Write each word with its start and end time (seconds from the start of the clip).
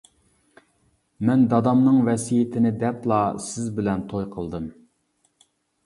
مەن 1.29 1.43
دادامنىڭ 1.51 2.01
ۋەسىيىتىنى 2.09 2.73
دەپلا 2.87 3.21
سىز 3.51 3.71
بىلەن 3.79 4.05
توي 4.15 4.31
قىلدىم. 4.37 4.71